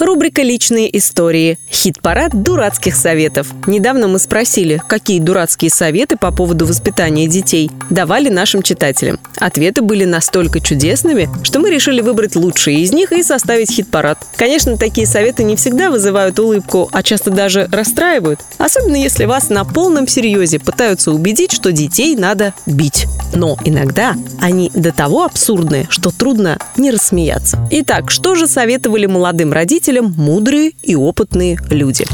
[0.00, 1.58] Рубрика «Личные истории».
[1.72, 3.48] Хит-парад дурацких советов.
[3.66, 9.18] Недавно мы спросили, какие дурацкие советы по поводу воспитания детей давали нашим читателям.
[9.38, 14.18] Ответы были настолько чудесными, что мы решили выбрать лучшие из них и составить хит-парад.
[14.36, 18.38] Конечно, такие советы не всегда вызывают улыбку, а часто даже расстраивают.
[18.58, 23.06] Особенно если вас на полном серьезе пытаются убедить, что детей надо бить.
[23.34, 27.58] Но иногда они до того абсурдны, что трудно не рассмеяться.
[27.72, 32.04] Итак, что же советовали молодым родителям родителям мудрые и опытные люди.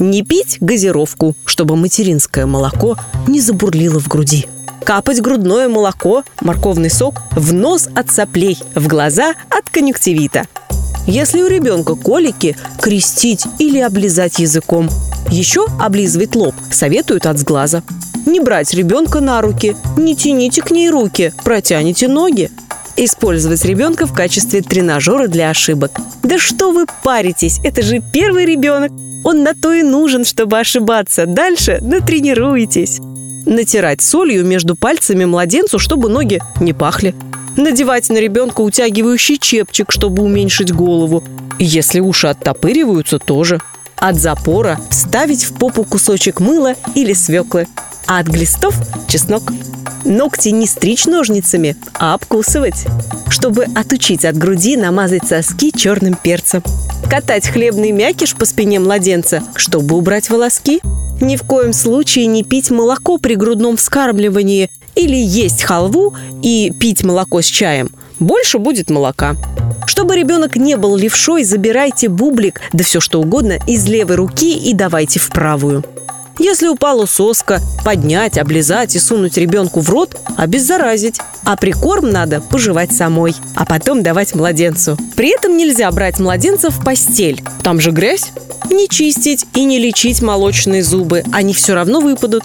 [0.00, 2.96] Не пить газировку, чтобы материнское молоко
[3.28, 4.48] не забурлило в груди.
[4.84, 10.46] Капать грудное молоко, морковный сок в нос от соплей, в глаза от конъюнктивита.
[11.06, 14.88] Если у ребенка колики, крестить или облизать языком.
[15.30, 17.82] Еще облизывать лоб советуют от сглаза.
[18.26, 22.50] Не брать ребенка на руки, не тяните к ней руки, протяните ноги.
[22.96, 25.90] Использовать ребенка в качестве тренажера для ошибок.
[26.22, 28.92] Да что вы паритесь, это же первый ребенок.
[29.24, 31.26] Он на то и нужен, чтобы ошибаться.
[31.26, 33.00] Дальше натренируйтесь.
[33.46, 37.14] Натирать солью между пальцами младенцу, чтобы ноги не пахли.
[37.56, 41.24] Надевать на ребенка утягивающий чепчик, чтобы уменьшить голову.
[41.58, 43.60] Если уши оттопыриваются, тоже.
[43.96, 47.66] От запора вставить в попу кусочек мыла или свеклы.
[48.06, 48.76] А от глистов–
[49.08, 49.42] чеснок.
[50.04, 52.84] Ногти не стричь ножницами, а обкусывать.
[53.28, 56.62] Чтобы отучить от груди намазать соски черным перцем.
[57.08, 60.80] Катать хлебный мякиш по спине младенца, чтобы убрать волоски.
[61.20, 67.02] Ни в коем случае не пить молоко при грудном вскармливании или есть халву и пить
[67.02, 67.90] молоко с чаем.
[68.20, 69.36] Больше будет молока.
[69.86, 74.72] Чтобы ребенок не был левшой, забирайте бублик, да все что угодно, из левой руки и
[74.72, 75.84] давайте в правую.
[76.38, 81.20] Если упала соска, поднять, облизать и сунуть ребенку в рот, обеззаразить.
[81.44, 84.96] А прикорм надо пожевать самой, а потом давать младенцу.
[85.14, 87.42] При этом нельзя брать младенца в постель.
[87.62, 88.32] Там же грязь.
[88.70, 92.44] Не чистить и не лечить молочные зубы, они все равно выпадут.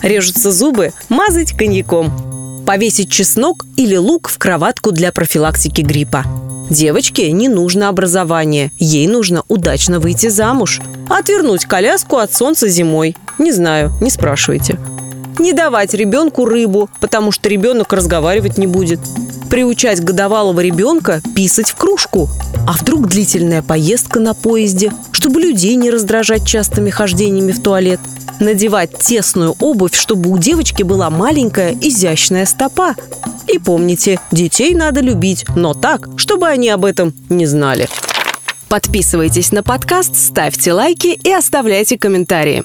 [0.00, 2.64] Режутся зубы, мазать коньяком.
[2.64, 6.24] Повесить чеснок или лук в кроватку для профилактики гриппа.
[6.70, 10.80] Девочке не нужно образование, ей нужно удачно выйти замуж.
[11.08, 13.16] Отвернуть коляску от солнца зимой.
[13.38, 14.78] Не знаю, не спрашивайте.
[15.38, 19.00] Не давать ребенку рыбу, потому что ребенок разговаривать не будет.
[19.50, 22.28] Приучать годовалого ребенка писать в кружку.
[22.66, 28.00] А вдруг длительная поездка на поезде, чтобы людей не раздражать частыми хождениями в туалет–
[28.40, 32.94] надевать тесную обувь, чтобы у девочки была маленькая изящная стопа.
[33.46, 37.88] И помните, детей надо любить, но так, чтобы они об этом не знали.
[38.68, 42.64] Подписывайтесь на подкаст, ставьте лайки и оставляйте комментарии.